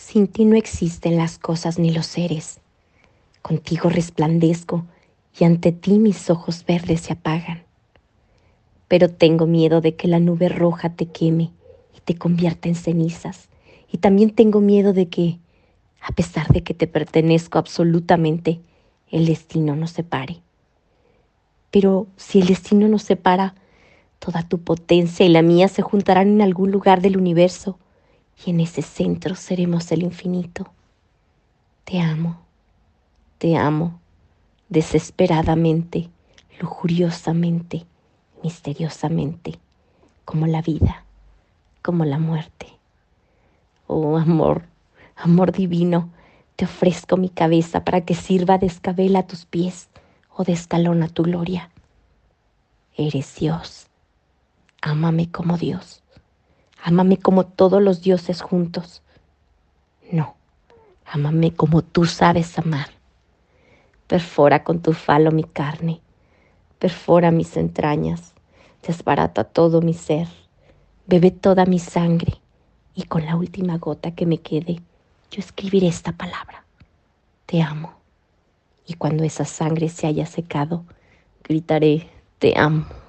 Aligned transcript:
Sin 0.00 0.26
ti 0.26 0.44
no 0.44 0.56
existen 0.56 1.16
las 1.18 1.38
cosas 1.38 1.78
ni 1.78 1.92
los 1.92 2.06
seres. 2.06 2.58
Contigo 3.42 3.90
resplandezco 3.90 4.84
y 5.38 5.44
ante 5.44 5.70
ti 5.70 6.00
mis 6.00 6.30
ojos 6.30 6.64
verdes 6.66 7.02
se 7.02 7.12
apagan. 7.12 7.62
Pero 8.88 9.08
tengo 9.08 9.46
miedo 9.46 9.80
de 9.80 9.94
que 9.94 10.08
la 10.08 10.18
nube 10.18 10.48
roja 10.48 10.96
te 10.96 11.06
queme 11.06 11.52
y 11.96 12.00
te 12.02 12.16
convierta 12.16 12.68
en 12.68 12.74
cenizas. 12.74 13.50
Y 13.92 13.98
también 13.98 14.30
tengo 14.30 14.60
miedo 14.60 14.92
de 14.92 15.08
que, 15.08 15.38
a 16.00 16.12
pesar 16.12 16.48
de 16.48 16.64
que 16.64 16.74
te 16.74 16.88
pertenezco 16.88 17.58
absolutamente, 17.58 18.58
el 19.12 19.26
destino 19.26 19.76
nos 19.76 19.92
separe. 19.92 20.40
Pero 21.70 22.08
si 22.16 22.40
el 22.40 22.48
destino 22.48 22.88
nos 22.88 23.02
separa, 23.02 23.54
toda 24.18 24.48
tu 24.48 24.58
potencia 24.58 25.24
y 25.24 25.28
la 25.28 25.42
mía 25.42 25.68
se 25.68 25.82
juntarán 25.82 26.28
en 26.28 26.42
algún 26.42 26.72
lugar 26.72 27.00
del 27.00 27.16
universo 27.16 27.78
y 28.44 28.50
en 28.50 28.60
ese 28.60 28.82
centro 28.82 29.34
seremos 29.34 29.90
el 29.92 30.02
infinito. 30.02 30.66
Te 31.84 32.00
amo, 32.00 32.40
te 33.38 33.56
amo, 33.56 34.00
desesperadamente, 34.68 36.08
lujuriosamente, 36.60 37.86
misteriosamente, 38.42 39.58
como 40.24 40.46
la 40.46 40.62
vida, 40.62 41.04
como 41.82 42.04
la 42.04 42.18
muerte. 42.18 42.66
Oh 43.86 44.16
amor, 44.16 44.62
amor 45.16 45.52
divino, 45.52 46.10
te 46.56 46.64
ofrezco 46.64 47.16
mi 47.16 47.28
cabeza 47.28 47.84
para 47.84 48.02
que 48.02 48.14
sirva 48.14 48.58
de 48.58 48.66
escabel 48.66 49.16
a 49.16 49.26
tus 49.26 49.44
pies 49.46 49.88
o 50.36 50.44
de 50.44 50.52
escalón 50.52 51.02
a 51.02 51.08
tu 51.08 51.24
gloria. 51.24 51.70
Eres 52.96 53.36
Dios, 53.36 53.88
ámame 54.82 55.30
como 55.30 55.56
Dios 55.56 56.02
Ámame 56.82 57.18
como 57.18 57.44
todos 57.44 57.82
los 57.82 58.00
dioses 58.00 58.40
juntos. 58.40 59.02
No, 60.10 60.34
ámame 61.04 61.52
como 61.52 61.82
tú 61.82 62.06
sabes 62.06 62.58
amar. 62.58 62.88
Perfora 64.06 64.64
con 64.64 64.80
tu 64.80 64.92
falo 64.92 65.30
mi 65.30 65.44
carne, 65.44 66.00
perfora 66.78 67.30
mis 67.30 67.56
entrañas, 67.56 68.34
desbarata 68.86 69.44
todo 69.44 69.82
mi 69.82 69.94
ser, 69.94 70.26
bebe 71.06 71.30
toda 71.30 71.64
mi 71.64 71.78
sangre 71.78 72.40
y 72.94 73.04
con 73.04 73.24
la 73.24 73.36
última 73.36 73.78
gota 73.78 74.10
que 74.12 74.26
me 74.26 74.38
quede, 74.38 74.80
yo 75.30 75.38
escribiré 75.38 75.86
esta 75.86 76.12
palabra. 76.12 76.64
Te 77.46 77.62
amo. 77.62 77.92
Y 78.86 78.94
cuando 78.94 79.22
esa 79.22 79.44
sangre 79.44 79.88
se 79.88 80.06
haya 80.06 80.26
secado, 80.26 80.84
gritaré, 81.44 82.08
te 82.38 82.58
amo. 82.58 82.99